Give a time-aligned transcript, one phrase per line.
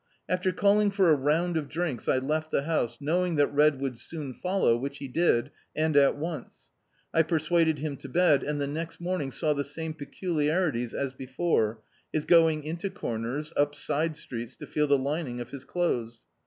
[0.27, 3.99] After calling for a round of drinks, I left the house, knowing that Red would
[3.99, 6.71] soon fol low, wtiicb he did, and at once.
[7.13, 11.13] I persuaded him to bed, and the next morning saw the same peculiari ties as
[11.13, 16.25] before— his going into comers, up side streets, to feel the lining of his clothes.